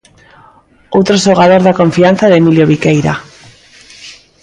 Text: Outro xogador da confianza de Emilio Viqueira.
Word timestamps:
Outro 0.97 1.15
xogador 1.25 1.61
da 1.63 1.77
confianza 1.81 2.25
de 2.29 2.37
Emilio 2.41 2.69
Viqueira. 2.71 3.13